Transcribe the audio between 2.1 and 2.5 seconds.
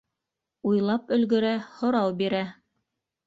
бирә: